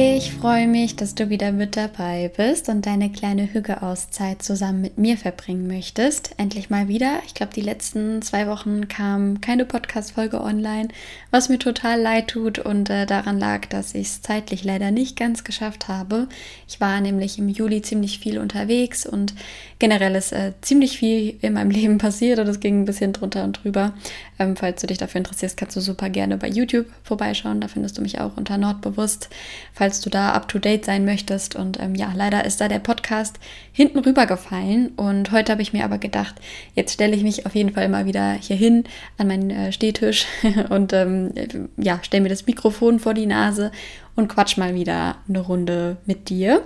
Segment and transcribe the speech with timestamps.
[0.00, 4.96] Ich freue mich, dass du wieder mit dabei bist und deine kleine Hügge-Auszeit zusammen mit
[4.96, 6.36] mir verbringen möchtest.
[6.36, 7.18] Endlich mal wieder.
[7.26, 10.86] Ich glaube, die letzten zwei Wochen kam keine Podcast-Folge online,
[11.32, 15.16] was mir total leid tut und äh, daran lag, dass ich es zeitlich leider nicht
[15.16, 16.28] ganz geschafft habe.
[16.68, 19.34] Ich war nämlich im Juli ziemlich viel unterwegs und
[19.80, 23.42] generell ist äh, ziemlich viel in meinem Leben passiert und es ging ein bisschen drunter
[23.42, 23.94] und drüber.
[24.38, 27.60] Ähm, falls du dich dafür interessierst, kannst du super gerne bei YouTube vorbeischauen.
[27.60, 29.28] Da findest du mich auch unter Nordbewusst.
[29.74, 31.56] Falls falls du da up to date sein möchtest.
[31.56, 33.38] Und ähm, ja, leider ist da der Podcast
[33.72, 34.88] hinten rübergefallen.
[34.96, 36.34] Und heute habe ich mir aber gedacht,
[36.74, 38.84] jetzt stelle ich mich auf jeden Fall mal wieder hier hin
[39.16, 40.26] an meinen äh, Stehtisch
[40.68, 41.32] und ähm,
[41.78, 43.72] ja, stelle mir das Mikrofon vor die Nase
[44.14, 46.60] und quatsch mal wieder eine Runde mit dir.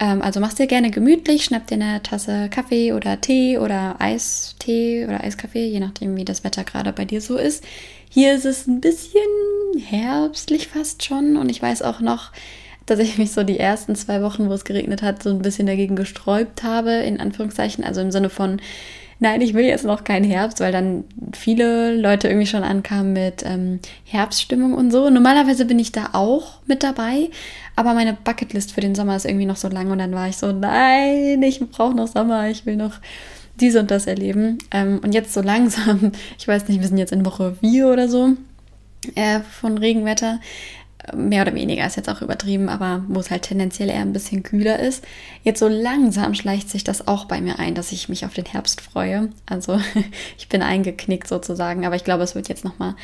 [0.00, 5.04] Ähm, also mach's dir gerne gemütlich, schnapp dir eine Tasse Kaffee oder Tee oder Eistee
[5.04, 7.62] oder Eiskaffee, je nachdem, wie das Wetter gerade bei dir so ist.
[8.08, 9.20] Hier ist es ein bisschen
[9.78, 12.32] herbstlich fast schon und ich weiß auch noch,
[12.86, 15.66] dass ich mich so die ersten zwei Wochen, wo es geregnet hat, so ein bisschen
[15.66, 17.84] dagegen gesträubt habe, in Anführungszeichen.
[17.84, 18.60] Also im Sinne von,
[19.20, 23.44] nein, ich will jetzt noch keinen Herbst, weil dann viele Leute irgendwie schon ankamen mit
[23.44, 25.08] ähm, Herbststimmung und so.
[25.10, 27.30] Normalerweise bin ich da auch mit dabei,
[27.76, 30.38] aber meine Bucketlist für den Sommer ist irgendwie noch so lang und dann war ich
[30.38, 32.94] so, nein, ich brauche noch Sommer, ich will noch
[33.60, 34.58] dies und das erleben.
[34.70, 38.08] Ähm, und jetzt so langsam, ich weiß nicht, wir sind jetzt in Woche 4 oder
[38.08, 38.36] so
[39.14, 40.40] äh, von Regenwetter.
[41.14, 44.42] Mehr oder weniger ist jetzt auch übertrieben, aber wo es halt tendenziell eher ein bisschen
[44.42, 45.04] kühler ist.
[45.42, 48.46] Jetzt so langsam schleicht sich das auch bei mir ein, dass ich mich auf den
[48.46, 49.30] Herbst freue.
[49.46, 49.80] Also
[50.38, 52.94] ich bin eingeknickt sozusagen, aber ich glaube, es wird jetzt nochmal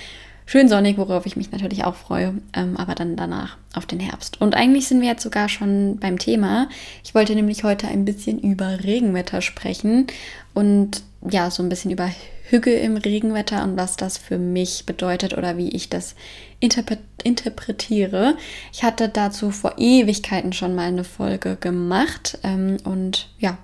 [0.46, 4.40] schön sonnig, worauf ich mich natürlich auch freue, ähm, aber dann danach auf den Herbst.
[4.40, 6.68] Und eigentlich sind wir jetzt sogar schon beim Thema.
[7.04, 10.06] Ich wollte nämlich heute ein bisschen über Regenwetter sprechen
[10.54, 12.08] und ja, so ein bisschen über
[12.48, 16.14] Hügge im Regenwetter und was das für mich bedeutet oder wie ich das
[16.60, 18.36] interpretiere.
[18.72, 23.58] Ich hatte dazu vor Ewigkeiten schon mal eine Folge gemacht ähm, und ja,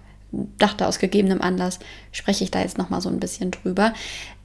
[0.58, 1.78] dachte aus gegebenem Anlass
[2.10, 3.92] spreche ich da jetzt noch mal so ein bisschen drüber,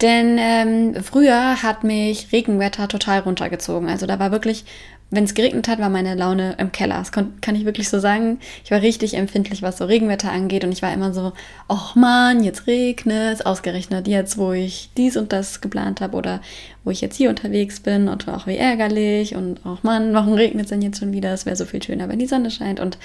[0.02, 3.90] denn ähm, früher hat mich Regenwetter total runtergezogen.
[3.90, 4.66] Also da war wirklich
[5.10, 6.98] wenn es geregnet hat, war meine Laune im Keller.
[6.98, 8.40] Das kann, ich wirklich so sagen.
[8.66, 10.66] Ich war richtig empfindlich, was so Regenwetter angeht.
[10.66, 11.32] Und ich war immer so,
[11.70, 13.46] ach man, jetzt regnet es.
[13.46, 16.42] Ausgerechnet jetzt, wo ich dies und das geplant habe oder
[16.84, 18.10] wo ich jetzt hier unterwegs bin.
[18.10, 19.34] Und auch wie ärgerlich.
[19.36, 21.32] Und ach man, warum regnet es denn jetzt schon wieder?
[21.34, 22.82] Es wäre so viel schöner, wenn die Sonne scheint.
[22.82, 22.98] Und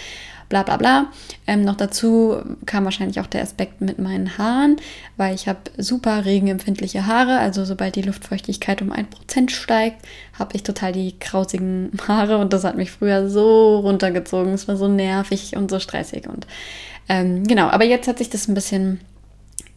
[0.52, 1.06] bla bla bla.
[1.46, 2.36] Ähm, noch dazu
[2.66, 4.76] kam wahrscheinlich auch der Aspekt mit meinen Haaren,
[5.16, 7.38] weil ich habe super regenempfindliche Haare.
[7.38, 10.06] Also sobald die Luftfeuchtigkeit um 1% steigt,
[10.38, 14.52] habe ich total die krausigen Haare und das hat mich früher so runtergezogen.
[14.52, 16.28] Es war so nervig und so stressig.
[16.28, 16.46] Und
[17.08, 19.00] ähm, genau, aber jetzt hat sich das ein bisschen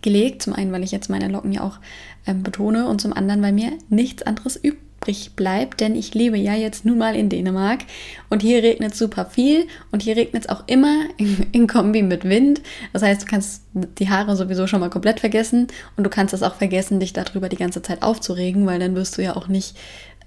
[0.01, 0.41] gelegt.
[0.41, 1.79] Zum einen, weil ich jetzt meine Locken ja auch
[2.27, 6.37] ähm, betone und zum anderen, weil mir nichts anderes übt übrig bleibt, denn ich lebe
[6.37, 7.81] ja jetzt nun mal in Dänemark
[8.29, 12.23] und hier regnet super viel und hier regnet es auch immer in, in, Kombi mit
[12.23, 12.61] Wind.
[12.93, 16.43] Das heißt, du kannst die Haare sowieso schon mal komplett vergessen und du kannst es
[16.43, 19.75] auch vergessen, dich darüber die ganze Zeit aufzuregen, weil dann wirst du ja auch nicht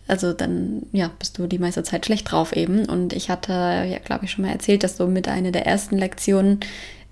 [0.06, 2.86] also dann ja, bist du die meiste Zeit schlecht drauf eben.
[2.86, 5.98] Und ich hatte ja, glaube ich, schon mal erzählt, dass so mit einer der ersten
[5.98, 6.60] Lektionen,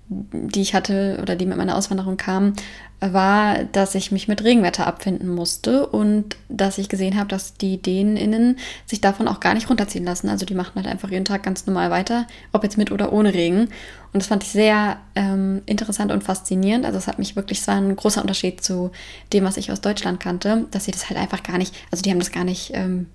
[0.09, 2.53] die ich hatte oder die mit meiner Auswanderung kam,
[2.99, 7.81] war, dass ich mich mit Regenwetter abfinden musste und dass ich gesehen habe, dass die
[7.81, 10.29] DänInnen sich davon auch gar nicht runterziehen lassen.
[10.29, 13.33] Also die machen halt einfach ihren Tag ganz normal weiter, ob jetzt mit oder ohne
[13.33, 13.67] Regen.
[14.13, 16.85] Und das fand ich sehr ähm, interessant und faszinierend.
[16.85, 18.91] Also es hat mich wirklich, es war ein großer Unterschied zu
[19.33, 22.09] dem, was ich aus Deutschland kannte, dass sie das halt einfach gar nicht, also die
[22.09, 23.07] haben das gar nicht, ähm,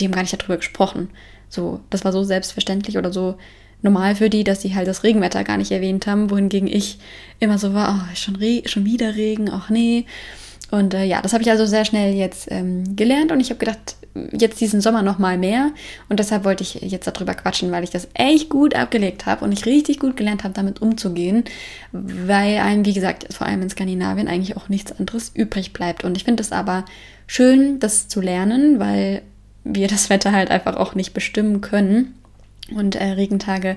[0.00, 1.10] die haben gar nicht darüber gesprochen.
[1.48, 3.36] So, das war so selbstverständlich oder so
[3.82, 6.98] normal für die, dass sie halt das Regenwetter gar nicht erwähnt haben, wohingegen ich
[7.40, 10.06] immer so war, oh, schon, schon wieder Regen, ach nee.
[10.70, 13.60] Und äh, ja, das habe ich also sehr schnell jetzt ähm, gelernt und ich habe
[13.60, 13.96] gedacht,
[14.32, 15.70] jetzt diesen Sommer noch mal mehr
[16.08, 19.52] und deshalb wollte ich jetzt darüber quatschen, weil ich das echt gut abgelegt habe und
[19.52, 21.44] ich richtig gut gelernt habe, damit umzugehen,
[21.92, 26.02] weil einem, wie gesagt, vor allem in Skandinavien eigentlich auch nichts anderes übrig bleibt.
[26.02, 26.84] Und ich finde es aber
[27.28, 29.22] schön, das zu lernen, weil
[29.62, 32.14] wir das Wetter halt einfach auch nicht bestimmen können
[32.74, 33.76] und äh, Regentage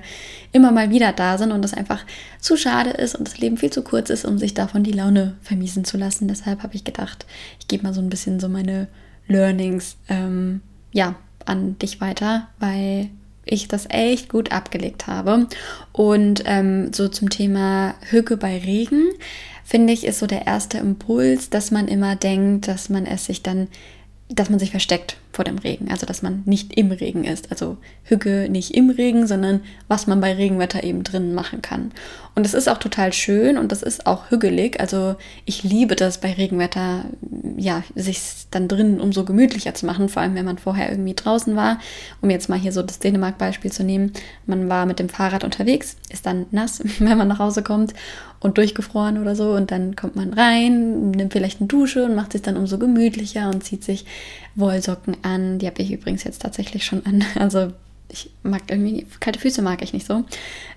[0.52, 2.04] immer mal wieder da sind und es einfach
[2.40, 5.36] zu schade ist und das Leben viel zu kurz ist, um sich davon die Laune
[5.42, 6.28] vermiesen zu lassen.
[6.28, 7.26] Deshalb habe ich gedacht,
[7.60, 8.88] ich gebe mal so ein bisschen so meine
[9.28, 10.60] Learnings ähm,
[10.92, 11.14] ja
[11.46, 13.10] an dich weiter, weil
[13.44, 15.46] ich das echt gut abgelegt habe.
[15.92, 19.08] Und ähm, so zum Thema Hücke bei Regen,
[19.64, 23.42] finde ich, ist so der erste Impuls, dass man immer denkt, dass man es sich
[23.42, 23.68] dann
[24.32, 27.50] dass man sich versteckt vor dem Regen, also dass man nicht im Regen ist.
[27.50, 31.92] Also Hücke nicht im Regen, sondern was man bei Regenwetter eben drinnen machen kann.
[32.34, 34.80] Und es ist auch total schön und das ist auch hügelig.
[34.80, 37.04] Also ich liebe das bei Regenwetter,
[37.56, 41.54] ja, sich dann drinnen umso gemütlicher zu machen, vor allem wenn man vorher irgendwie draußen
[41.56, 41.78] war.
[42.20, 44.12] Um jetzt mal hier so das Dänemark-Beispiel zu nehmen.
[44.46, 47.94] Man war mit dem Fahrrad unterwegs, ist dann nass, wenn man nach Hause kommt
[48.40, 49.52] und durchgefroren oder so.
[49.52, 53.48] Und dann kommt man rein, nimmt vielleicht eine Dusche und macht sich dann umso gemütlicher
[53.48, 54.06] und zieht sich
[54.54, 55.58] Wollsocken an.
[55.58, 57.24] Die habe ich übrigens jetzt tatsächlich schon an.
[57.34, 57.72] Also
[58.12, 60.24] ich mag irgendwie, kalte Füße mag ich nicht so.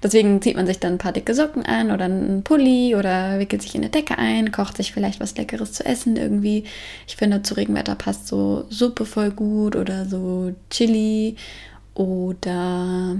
[0.04, 3.62] Deswegen zieht man sich dann ein paar dicke Socken an oder einen Pulli oder wickelt
[3.62, 6.66] sich in eine Decke ein, kocht sich vielleicht was Leckeres zu essen irgendwie.
[7.08, 11.36] Ich finde, zu Regenwetter passt so Suppe voll gut oder so Chili
[11.96, 13.18] oder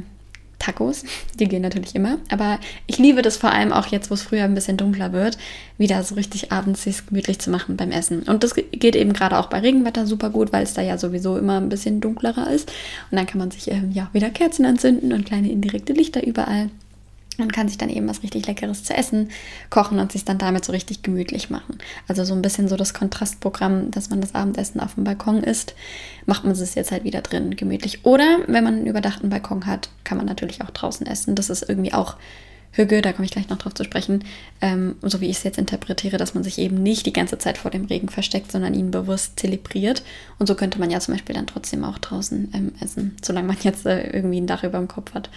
[0.64, 1.04] Tacos,
[1.40, 2.18] die gehen natürlich immer.
[2.30, 5.38] Aber ich liebe das vor allem auch jetzt, wo es früher ein bisschen dunkler wird,
[5.78, 8.24] wieder so richtig abends sich gemütlich zu machen beim Essen.
[8.24, 11.38] Und das geht eben gerade auch bei Regenwetter super gut, weil es da ja sowieso
[11.38, 12.72] immer ein bisschen dunklerer ist.
[13.12, 16.70] Und dann kann man sich ähm, ja wieder Kerzen anzünden und kleine indirekte Lichter überall.
[17.38, 19.30] Man kann sich dann eben was richtig Leckeres zu essen
[19.72, 21.80] kochen und sich dann damit so richtig gemütlich machen.
[22.08, 25.74] Also so ein bisschen so das Kontrastprogramm, dass man das Abendessen auf dem Balkon isst,
[26.26, 28.06] macht man es jetzt halt wieder drin gemütlich.
[28.06, 31.36] Oder wenn man einen überdachten Balkon hat, kann man natürlich auch draußen essen.
[31.36, 32.18] Das ist irgendwie auch
[32.74, 34.24] Hüge, da komme ich gleich noch drauf zu sprechen,
[34.60, 37.60] ähm, so wie ich es jetzt interpretiere, dass man sich eben nicht die ganze Zeit
[37.60, 40.04] vor dem Regen versteckt, sondern ihn bewusst zelebriert.
[40.40, 43.58] Und so könnte man ja zum Beispiel dann trotzdem auch draußen ähm, essen, solange man
[43.62, 45.30] jetzt äh, irgendwie ein Dach über dem Kopf hat.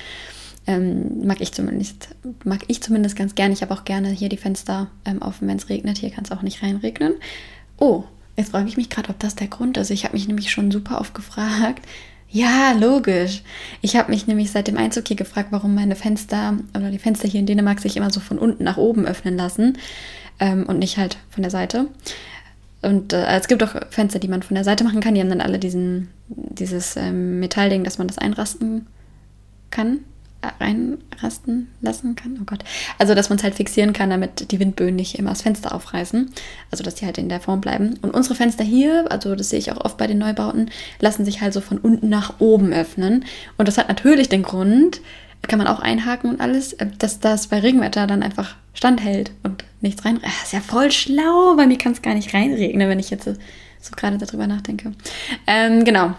[0.66, 2.08] Ähm, mag ich zumindest,
[2.42, 3.52] mag ich zumindest ganz gerne.
[3.52, 5.98] Ich habe auch gerne hier die Fenster ähm, offen, wenn es regnet.
[5.98, 7.14] Hier kann es auch nicht reinregnen.
[7.78, 8.04] Oh,
[8.36, 9.90] jetzt frage ich mich gerade, ob das der Grund ist.
[9.90, 11.86] Ich habe mich nämlich schon super oft gefragt.
[12.28, 13.42] Ja, logisch.
[13.82, 17.28] Ich habe mich nämlich seit dem Einzug hier gefragt, warum meine Fenster oder die Fenster
[17.28, 19.78] hier in Dänemark sich immer so von unten nach oben öffnen lassen
[20.40, 21.86] ähm, und nicht halt von der Seite.
[22.82, 25.14] Und äh, es gibt auch Fenster, die man von der Seite machen kann.
[25.14, 28.86] Die haben dann alle diesen, dieses ähm, Metallding, dass man das einrasten
[29.70, 30.00] kann
[30.60, 32.38] reinrasten lassen kann.
[32.40, 32.64] Oh Gott.
[32.98, 36.30] Also, dass man es halt fixieren kann, damit die Windböen nicht immer das Fenster aufreißen.
[36.70, 37.98] Also, dass die halt in der Form bleiben.
[38.02, 40.70] Und unsere Fenster hier, also das sehe ich auch oft bei den Neubauten,
[41.00, 43.24] lassen sich halt so von unten nach oben öffnen.
[43.56, 45.00] Und das hat natürlich den Grund,
[45.42, 49.64] kann man auch einhaken und alles, äh, dass das bei Regenwetter dann einfach standhält und
[49.80, 50.20] nichts rein.
[50.22, 53.24] Das ist ja voll schlau, weil mir kann es gar nicht reinregnen, wenn ich jetzt
[53.24, 53.32] so,
[53.80, 54.92] so gerade darüber nachdenke.
[55.46, 56.14] Ähm, genau.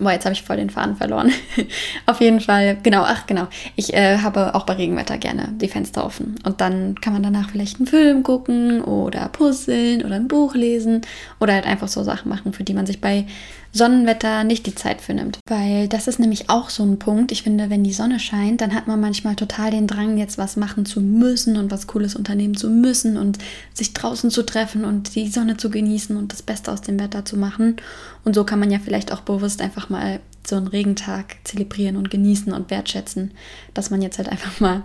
[0.00, 1.32] Boah, jetzt habe ich voll den Faden verloren.
[2.06, 3.48] Auf jeden Fall, genau, ach genau.
[3.74, 6.36] Ich äh, habe auch bei Regenwetter gerne die Fenster offen.
[6.44, 11.00] Und dann kann man danach vielleicht einen Film gucken oder puzzeln oder ein Buch lesen
[11.40, 13.26] oder halt einfach so Sachen machen, für die man sich bei
[13.72, 15.38] Sonnenwetter nicht die Zeit für nimmt.
[15.46, 17.32] Weil das ist nämlich auch so ein Punkt.
[17.32, 20.56] Ich finde, wenn die Sonne scheint, dann hat man manchmal total den Drang, jetzt was
[20.56, 23.38] machen zu müssen und was Cooles unternehmen zu müssen und
[23.74, 27.24] sich draußen zu treffen und die Sonne zu genießen und das Beste aus dem Wetter
[27.24, 27.76] zu machen.
[28.24, 32.10] Und so kann man ja vielleicht auch bewusst einfach mal so einen Regentag zelebrieren und
[32.10, 33.32] genießen und wertschätzen,
[33.74, 34.82] dass man jetzt halt einfach mal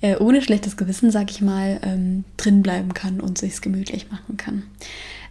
[0.00, 4.36] äh, ohne schlechtes Gewissen, sag ich mal, ähm, drin bleiben kann und sich's gemütlich machen
[4.36, 4.62] kann.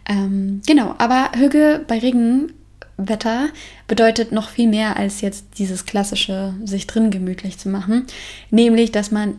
[0.08, 2.52] Ähm, genau, aber Hüge bei Regen
[2.98, 3.48] Wetter
[3.86, 8.06] bedeutet noch viel mehr als jetzt dieses klassische sich drin gemütlich zu machen,
[8.50, 9.36] nämlich dass man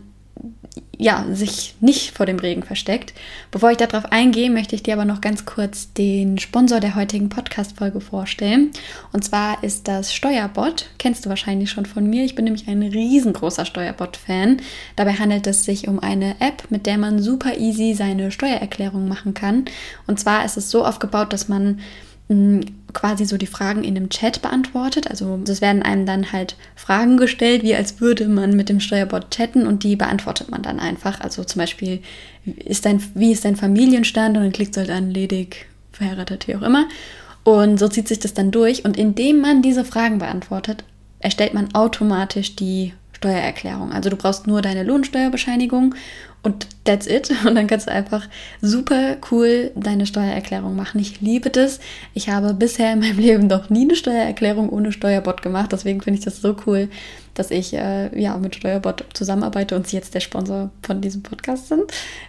[1.02, 3.14] ja, sich nicht vor dem Regen versteckt.
[3.52, 7.30] Bevor ich darauf eingehe, möchte ich dir aber noch ganz kurz den Sponsor der heutigen
[7.30, 8.72] Podcast-Folge vorstellen.
[9.14, 10.88] Und zwar ist das Steuerbot.
[10.98, 12.26] Kennst du wahrscheinlich schon von mir.
[12.26, 14.58] Ich bin nämlich ein riesengroßer Steuerbot-Fan.
[14.98, 19.34] Dabei handelt es sich um eine App, mit der man super easy seine Steuererklärung machen
[19.34, 19.66] kann.
[20.06, 21.80] Und zwar ist es so aufgebaut, dass man
[22.94, 25.10] quasi so die Fragen in dem Chat beantwortet.
[25.10, 29.32] Also es werden einem dann halt Fragen gestellt, wie als würde man mit dem Steuerbot
[29.32, 31.20] chatten und die beantwortet man dann einfach.
[31.22, 32.02] Also zum Beispiel,
[32.46, 34.38] ist dein, wie ist dein Familienstand?
[34.38, 36.88] Und dann klickt halt an ledig, verheiratet, wie auch immer.
[37.44, 38.86] Und so zieht sich das dann durch.
[38.86, 40.84] Und indem man diese Fragen beantwortet,
[41.20, 43.92] erstellt man automatisch die Steuererklärung.
[43.92, 45.96] Also du brauchst nur deine Lohnsteuerbescheinigung
[46.42, 47.32] und that's it.
[47.46, 48.28] Und dann kannst du einfach
[48.62, 51.00] super cool deine Steuererklärung machen.
[51.00, 51.80] Ich liebe das.
[52.14, 55.72] Ich habe bisher in meinem Leben noch nie eine Steuererklärung ohne Steuerbot gemacht.
[55.72, 56.90] Deswegen finde ich das so cool,
[57.34, 61.68] dass ich äh, ja mit Steuerbot zusammenarbeite und sie jetzt der Sponsor von diesem Podcast
[61.68, 61.84] sind.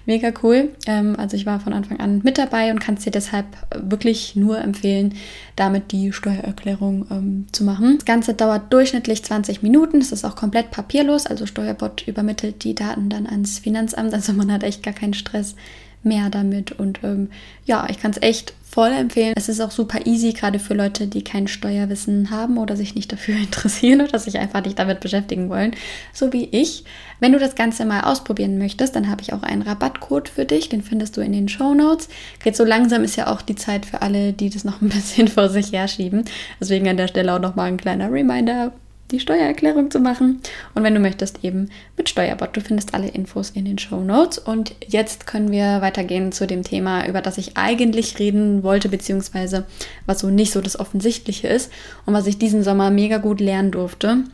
[0.07, 0.71] Mega cool.
[0.87, 4.37] Ähm, also ich war von Anfang an mit dabei und kann es dir deshalb wirklich
[4.37, 5.15] nur empfehlen,
[5.57, 7.97] damit die Steuererklärung ähm, zu machen.
[7.99, 9.99] Das Ganze dauert durchschnittlich 20 Minuten.
[9.99, 11.27] Es ist auch komplett papierlos.
[11.27, 14.15] Also Steuerbot übermittelt die Daten dann ans Finanzamt.
[14.15, 15.55] Also man hat echt gar keinen Stress
[16.03, 16.73] mehr damit.
[16.73, 17.31] Und ähm,
[17.65, 19.35] ja, ich kann es echt voll empfehlen.
[19.37, 23.11] Es ist auch super easy, gerade für Leute, die kein Steuerwissen haben oder sich nicht
[23.11, 25.75] dafür interessieren oder sich einfach nicht damit beschäftigen wollen,
[26.13, 26.85] so wie ich.
[27.19, 30.69] Wenn du das Ganze mal ausprobieren möchtest, dann habe ich auch einen Rabattcode für dich.
[30.69, 32.09] Den findest du in den Show Notes.
[32.45, 35.29] Jetzt so langsam ist ja auch die Zeit für alle, die das noch ein bisschen
[35.29, 36.25] vor sich herschieben.
[36.61, 38.73] Deswegen an der Stelle auch nochmal ein kleiner Reminder
[39.13, 40.41] die Steuererklärung zu machen.
[40.75, 42.57] Und wenn du möchtest, eben mit Steuerbot.
[42.57, 44.39] Du findest alle Infos in den Show Notes.
[44.39, 49.67] Und jetzt können wir weitergehen zu dem Thema, über das ich eigentlich reden wollte, beziehungsweise
[50.07, 51.71] was so nicht so das Offensichtliche ist
[52.07, 54.25] und was ich diesen Sommer mega gut lernen durfte.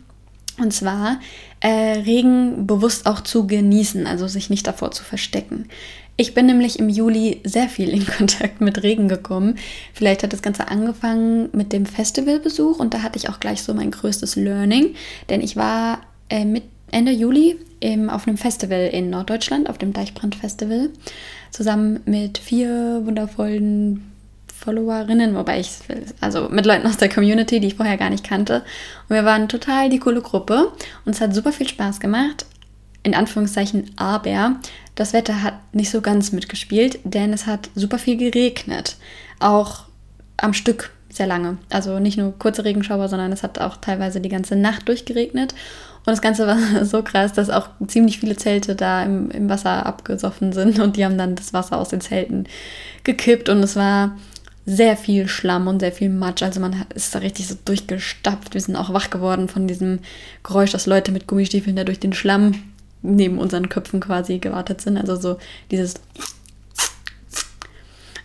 [0.59, 1.21] Und zwar
[1.61, 5.69] äh, Regen bewusst auch zu genießen, also sich nicht davor zu verstecken.
[6.19, 9.57] Ich bin nämlich im Juli sehr viel in Kontakt mit Regen gekommen.
[9.93, 13.75] Vielleicht hat das Ganze angefangen mit dem Festivalbesuch und da hatte ich auch gleich so
[13.75, 14.95] mein größtes Learning,
[15.29, 19.93] denn ich war äh, mit Ende Juli im, auf einem Festival in Norddeutschland, auf dem
[19.93, 20.89] Deichbrand Festival,
[21.51, 24.13] zusammen mit vier wundervollen
[24.59, 25.71] Followerinnen, wobei ich,
[26.21, 28.63] also mit Leuten aus der Community, die ich vorher gar nicht kannte.
[29.09, 30.73] Und wir waren total die coole Gruppe
[31.05, 32.47] und es hat super viel Spaß gemacht.
[33.07, 34.57] In Anführungszeichen, aber
[34.97, 38.97] das Wetter hat nicht so ganz mitgespielt, denn es hat super viel geregnet.
[39.39, 39.85] Auch
[40.39, 41.59] am Stück sehr lange.
[41.71, 45.53] Also nicht nur kurze Regenschauer, sondern es hat auch teilweise die ganze Nacht durchgeregnet.
[45.53, 49.87] Und das Ganze war so krass, dass auch ziemlich viele Zelte da im, im Wasser
[49.87, 52.49] abgesoffen sind und die haben dann das Wasser aus den Zelten
[53.05, 54.17] gekippt und es war
[54.69, 56.43] sehr viel Schlamm und sehr viel Matsch.
[56.43, 58.53] Also man ist da richtig so durchgestapft.
[58.53, 60.01] Wir sind auch wach geworden von diesem
[60.43, 62.65] Geräusch, dass Leute mit Gummistiefeln da durch den Schlamm
[63.03, 64.97] neben unseren Köpfen quasi gewartet sind.
[64.97, 65.39] Also so
[65.71, 65.95] dieses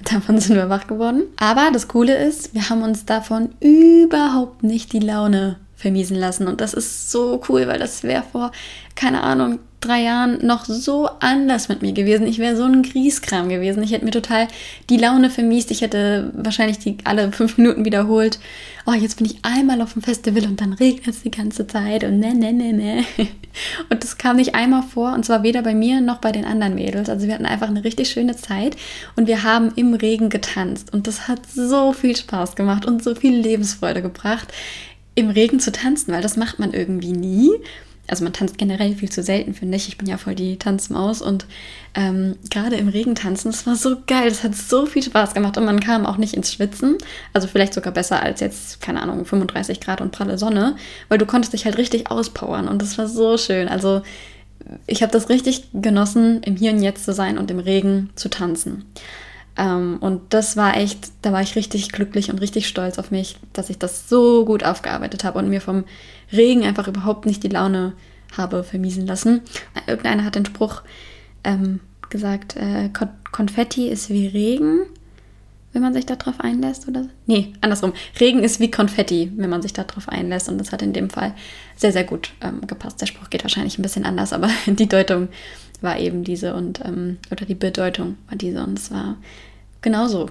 [0.04, 1.24] Davon sind wir wach geworden.
[1.38, 6.48] Aber das Coole ist, wir haben uns davon überhaupt nicht die Laune vermiesen lassen.
[6.48, 8.52] Und das ist so cool, weil das wäre vor,
[8.96, 12.28] keine Ahnung, drei Jahren noch so anders mit mir gewesen.
[12.28, 13.82] Ich wäre so ein Grieskram gewesen.
[13.82, 14.48] Ich hätte mir total
[14.90, 15.72] die Laune vermiest.
[15.72, 18.40] Ich hätte wahrscheinlich die alle fünf Minuten wiederholt.
[18.86, 22.04] Oh, jetzt bin ich einmal auf dem Festival und dann regnet es die ganze Zeit
[22.04, 23.06] und ne, ne, ne, ne.
[23.90, 26.74] Und das kam nicht einmal vor und zwar weder bei mir noch bei den anderen
[26.74, 27.10] Mädels.
[27.10, 28.78] Also wir hatten einfach eine richtig schöne Zeit
[29.18, 33.14] und wir haben im Regen getanzt und das hat so viel Spaß gemacht und so
[33.14, 34.48] viel Lebensfreude gebracht
[35.16, 37.52] im Regen zu tanzen, weil das macht man irgendwie nie.
[38.08, 39.88] Also man tanzt generell viel zu selten, finde ich.
[39.88, 41.46] Ich bin ja voll die Tanzmaus und
[41.96, 44.28] ähm, gerade im Regen tanzen, das war so geil.
[44.28, 46.98] Das hat so viel Spaß gemacht und man kam auch nicht ins Schwitzen.
[47.32, 50.76] Also vielleicht sogar besser als jetzt, keine Ahnung, 35 Grad und pralle Sonne,
[51.08, 53.70] weil du konntest dich halt richtig auspowern und das war so schön.
[53.70, 54.02] Also
[54.88, 58.30] ich habe das richtig genossen, im Hier und Jetzt zu sein und im Regen zu
[58.30, 58.86] tanzen.
[59.58, 63.38] Ähm, und das war echt, da war ich richtig glücklich und richtig stolz auf mich,
[63.54, 65.84] dass ich das so gut aufgearbeitet habe und mir vom
[66.32, 67.94] Regen einfach überhaupt nicht die Laune
[68.38, 69.42] habe vermiesen lassen.
[69.88, 70.82] Irgendeiner hat den Spruch
[71.44, 72.90] ähm, gesagt, äh,
[73.32, 74.82] Konfetti ist wie Regen,
[75.74, 77.94] wenn man sich darauf einlässt oder Nee, andersrum.
[78.20, 80.50] Regen ist wie Konfetti, wenn man sich darauf einlässt.
[80.50, 81.34] Und das hat in dem Fall
[81.78, 83.00] sehr, sehr gut ähm, gepasst.
[83.02, 85.30] Der Spruch geht wahrscheinlich ein bisschen anders, aber die Deutung
[85.82, 89.18] war eben diese und ähm, oder die Bedeutung war diese und es war
[89.82, 90.30] genauso.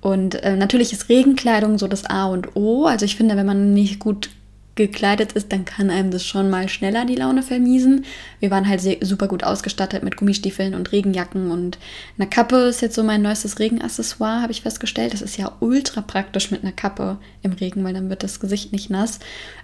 [0.00, 2.86] Und äh, natürlich ist Regenkleidung so das A und O.
[2.86, 4.30] Also ich finde, wenn man nicht gut
[4.78, 8.06] gekleidet ist, dann kann einem das schon mal schneller die Laune vermiesen.
[8.40, 11.78] Wir waren halt sehr, super gut ausgestattet mit Gummistiefeln und Regenjacken und
[12.16, 15.12] einer Kappe ist jetzt so mein neuestes Regenaccessoire, habe ich festgestellt.
[15.12, 18.72] Das ist ja ultra praktisch mit einer Kappe im Regen, weil dann wird das Gesicht
[18.72, 19.18] nicht nass.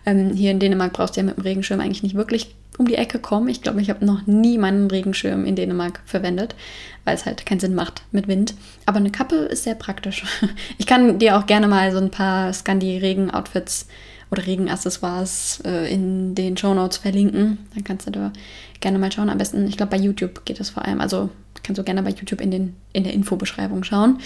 [0.04, 2.96] Ähm, hier in Dänemark brauchst du ja mit dem Regenschirm eigentlich nicht wirklich um die
[2.96, 3.48] Ecke kommen.
[3.48, 6.56] Ich glaube, ich habe noch nie meinen Regenschirm in Dänemark verwendet,
[7.04, 8.54] weil es halt keinen Sinn macht mit Wind.
[8.84, 10.24] Aber eine Kappe ist sehr praktisch.
[10.76, 13.86] Ich kann dir auch gerne mal so ein paar Scandi-Regen-Outfits
[14.34, 17.58] oder Regenaccessoires äh, in den Show Notes verlinken.
[17.74, 18.32] Dann kannst du da
[18.80, 19.30] gerne mal schauen.
[19.30, 21.00] Am besten, ich glaube, bei YouTube geht das vor allem.
[21.00, 21.30] Also
[21.62, 24.18] kannst du gerne bei YouTube in, den, in der Infobeschreibung schauen.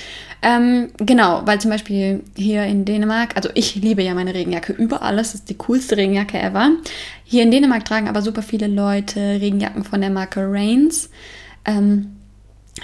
[0.43, 5.03] Ähm, genau, weil zum Beispiel hier in Dänemark, also ich liebe ja meine Regenjacke über
[5.03, 6.71] alles, das ist die coolste Regenjacke ever.
[7.25, 11.11] Hier in Dänemark tragen aber super viele Leute Regenjacken von der Marke Rains.
[11.65, 12.17] Ähm,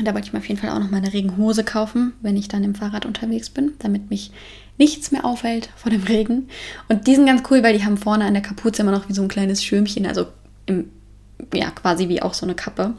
[0.03, 2.49] da wollte ich mir auf jeden Fall auch noch mal eine Regenhose kaufen, wenn ich
[2.49, 4.33] dann im Fahrrad unterwegs bin, damit mich
[4.79, 6.49] nichts mehr auffällt vor dem Regen.
[6.89, 9.13] Und die sind ganz cool, weil die haben vorne an der Kapuze immer noch wie
[9.13, 10.27] so ein kleines Schirmchen, also
[10.67, 10.91] im,
[11.53, 12.95] ja, quasi wie auch so eine Kappe.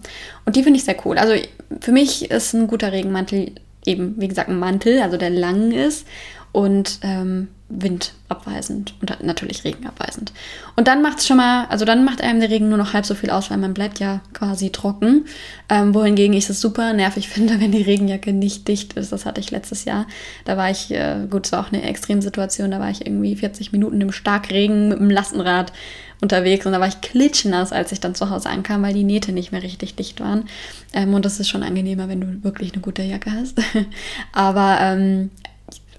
[0.45, 1.17] Und die finde ich sehr cool.
[1.17, 1.33] Also
[1.81, 3.51] für mich ist ein guter Regenmantel
[3.85, 6.07] eben, wie gesagt, ein Mantel, also der lang ist
[6.51, 7.49] und ähm,
[7.81, 10.33] windabweisend und natürlich regenabweisend.
[10.75, 13.05] Und dann macht es schon mal, also dann macht einem der Regen nur noch halb
[13.05, 15.25] so viel aus, weil man bleibt ja quasi trocken.
[15.69, 19.11] Ähm, wohingegen ich es super nervig finde, wenn die Regenjacke nicht dicht ist.
[19.11, 20.07] Das hatte ich letztes Jahr.
[20.45, 23.71] Da war ich, äh, gut, es war auch eine Extremsituation, da war ich irgendwie 40
[23.71, 25.71] Minuten im Starkregen mit dem Lastenrad
[26.21, 29.31] unterwegs und da war ich klitschnass, als ich dann zu Hause ankam, weil die Nähte
[29.31, 30.45] nicht mehr richtig dicht waren.
[30.93, 33.59] Ähm, und das ist schon angenehmer, wenn du wirklich eine gute Jacke hast.
[34.31, 35.31] Aber ähm,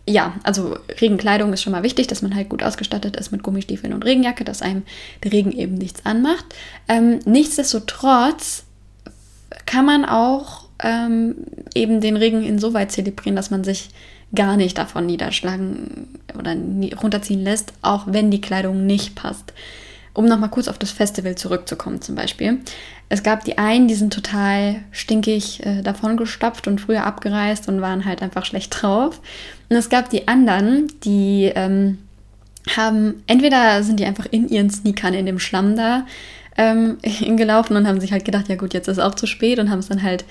[0.09, 3.93] ja, also Regenkleidung ist schon mal wichtig, dass man halt gut ausgestattet ist mit Gummistiefeln
[3.93, 4.85] und Regenjacke, dass einem
[5.25, 6.45] der Regen eben nichts anmacht.
[6.89, 8.65] Ähm, nichtsdestotrotz
[9.65, 11.37] kann man auch ähm,
[11.75, 13.91] eben den Regen insoweit zelebrieren, dass man sich
[14.35, 16.09] gar nicht davon niederschlagen
[16.39, 16.55] oder
[17.01, 19.53] runterziehen lässt, auch wenn die Kleidung nicht passt.
[20.17, 22.61] Um nochmal kurz auf das Festival zurückzukommen zum Beispiel.
[23.11, 27.83] Es gab die einen, die sind total stinkig äh, davon gestopft und früher abgereist und
[27.83, 29.21] waren halt einfach schlecht drauf.
[29.69, 31.99] Und es gab die anderen, die ähm,
[32.75, 36.07] haben, entweder sind die einfach in ihren Sneakern in dem Schlamm da
[36.57, 36.97] ähm,
[37.37, 39.81] gelaufen und haben sich halt gedacht, ja gut, jetzt ist auch zu spät und haben
[39.81, 40.25] es dann halt,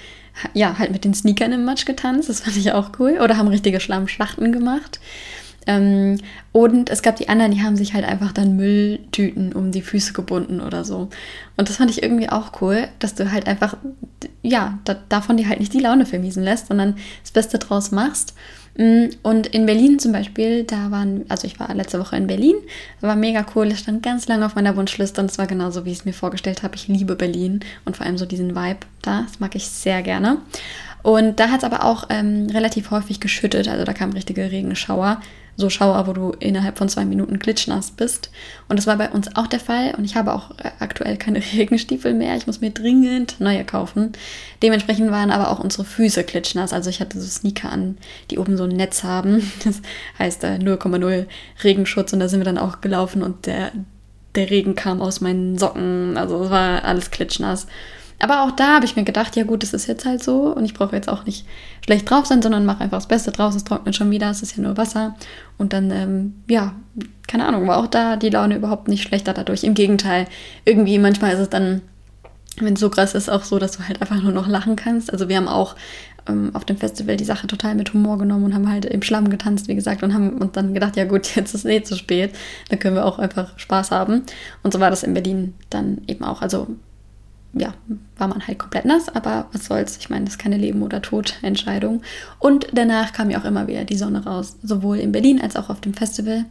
[0.55, 2.27] ja, halt mit den Sneakern im Matsch getanzt.
[2.27, 3.19] Das fand ich auch cool.
[3.21, 4.99] Oder haben richtige Schlammschlachten gemacht.
[5.67, 6.17] Ähm,
[6.51, 10.13] und es gab die anderen, die haben sich halt einfach dann Mülltüten um die Füße
[10.13, 11.09] gebunden oder so.
[11.57, 13.75] Und das fand ich irgendwie auch cool, dass du halt einfach,
[14.41, 18.35] ja, da, davon dir halt nicht die Laune vermiesen lässt, sondern das Beste draus machst.
[18.77, 22.55] Mm, und in Berlin zum Beispiel, da waren, also ich war letzte Woche in Berlin,
[23.01, 25.91] war mega cool, das stand ganz lange auf meiner Wunschliste und es war genauso, wie
[25.91, 26.75] ich es mir vorgestellt habe.
[26.75, 30.37] Ich liebe Berlin und vor allem so diesen Vibe da, das mag ich sehr gerne.
[31.03, 35.21] Und da hat es aber auch ähm, relativ häufig geschüttet, also da kamen richtige Regenschauer
[35.57, 38.29] so Schauer, wo du innerhalb von zwei Minuten klitschnass bist.
[38.67, 39.95] Und das war bei uns auch der Fall.
[39.95, 42.35] Und ich habe auch äh, aktuell keine Regenstiefel mehr.
[42.35, 44.11] Ich muss mir dringend neue kaufen.
[44.61, 46.73] Dementsprechend waren aber auch unsere Füße klitschnass.
[46.73, 47.97] Also ich hatte so Sneaker an,
[48.31, 49.51] die oben so ein Netz haben.
[49.65, 49.81] Das
[50.19, 51.25] heißt 0,0 äh,
[51.63, 52.13] Regenschutz.
[52.13, 53.71] Und da sind wir dann auch gelaufen und der,
[54.35, 56.17] der Regen kam aus meinen Socken.
[56.17, 57.67] Also es war alles klitschnass.
[58.19, 60.65] Aber auch da habe ich mir gedacht, ja gut, es ist jetzt halt so und
[60.65, 61.45] ich brauche jetzt auch nicht
[61.83, 63.55] schlecht drauf sein, sondern mache einfach das Beste draus.
[63.55, 65.15] Es trocknet schon wieder, es ist ja nur Wasser.
[65.57, 66.73] Und dann, ähm, ja,
[67.27, 69.63] keine Ahnung, war auch da die Laune überhaupt nicht schlechter dadurch.
[69.63, 70.27] Im Gegenteil,
[70.63, 71.81] irgendwie manchmal ist es dann,
[72.57, 75.11] wenn es so krass ist, auch so, dass du halt einfach nur noch lachen kannst.
[75.11, 75.75] Also wir haben auch
[76.27, 79.29] ähm, auf dem Festival die Sache total mit Humor genommen und haben halt im Schlamm
[79.29, 81.95] getanzt, wie gesagt, und haben uns dann gedacht, ja gut, jetzt ist es eh zu
[81.95, 82.33] spät,
[82.69, 84.23] dann können wir auch einfach Spaß haben.
[84.63, 86.41] Und so war das in Berlin dann eben auch.
[86.41, 86.67] Also
[87.57, 87.73] ja,
[88.17, 89.97] war man halt komplett nass, aber was soll's.
[89.97, 92.01] Ich meine, das ist keine Leben- oder Tod-Entscheidung.
[92.39, 95.69] Und danach kam ja auch immer wieder die Sonne raus, sowohl in Berlin als auch
[95.69, 96.43] auf dem Festival.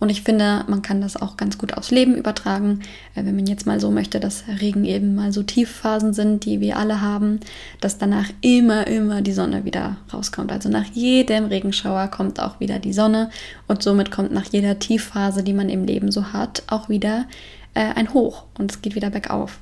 [0.00, 2.80] Und ich finde, man kann das auch ganz gut aufs Leben übertragen,
[3.14, 6.60] äh, wenn man jetzt mal so möchte, dass Regen eben mal so Tiefphasen sind, die
[6.60, 7.38] wir alle haben,
[7.80, 10.50] dass danach immer, immer die Sonne wieder rauskommt.
[10.50, 13.30] Also nach jedem Regenschauer kommt auch wieder die Sonne
[13.68, 17.26] und somit kommt nach jeder Tiefphase, die man im Leben so hat, auch wieder
[17.74, 19.60] äh, ein Hoch und es geht wieder bergauf.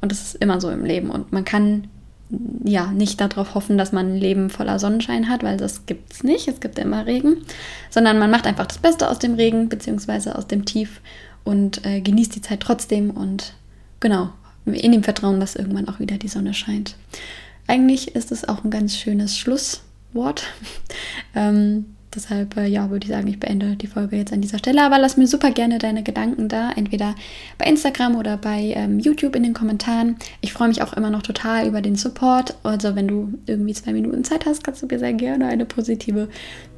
[0.00, 1.10] Und das ist immer so im Leben.
[1.10, 1.88] Und man kann
[2.64, 6.24] ja nicht darauf hoffen, dass man ein Leben voller Sonnenschein hat, weil das gibt es
[6.24, 6.48] nicht.
[6.48, 7.38] Es gibt immer Regen,
[7.90, 11.00] sondern man macht einfach das Beste aus dem Regen beziehungsweise aus dem Tief
[11.44, 13.54] und äh, genießt die Zeit trotzdem und
[14.00, 14.30] genau
[14.66, 16.96] in dem Vertrauen, dass irgendwann auch wieder die Sonne scheint.
[17.66, 20.44] Eigentlich ist es auch ein ganz schönes Schlusswort.
[21.34, 24.82] ähm, Deshalb, äh, ja, würde ich sagen, ich beende die Folge jetzt an dieser Stelle.
[24.82, 27.14] Aber lass mir super gerne deine Gedanken da, entweder
[27.58, 30.16] bei Instagram oder bei ähm, YouTube in den Kommentaren.
[30.40, 32.56] Ich freue mich auch immer noch total über den Support.
[32.62, 36.28] Also, wenn du irgendwie zwei Minuten Zeit hast, kannst du mir sehr gerne eine positive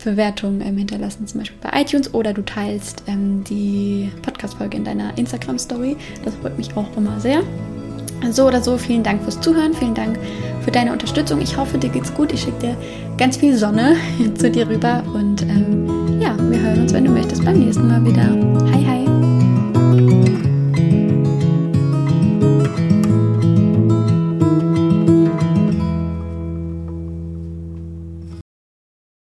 [0.03, 5.17] Bewertung ähm, hinterlassen, zum Beispiel bei iTunes oder du teilst ähm, die Podcast-Folge in deiner
[5.19, 5.97] Instagram-Story.
[6.25, 7.43] Das freut mich auch immer sehr.
[8.31, 10.19] So oder so, vielen Dank fürs Zuhören, vielen Dank
[10.63, 11.41] für deine Unterstützung.
[11.41, 12.33] Ich hoffe, dir geht's gut.
[12.33, 12.77] Ich schicke dir
[13.17, 13.97] ganz viel Sonne
[14.37, 18.05] zu dir rüber und ähm, ja, wir hören uns, wenn du möchtest, beim nächsten Mal
[18.05, 18.29] wieder.
[18.73, 19.06] Hi, hi.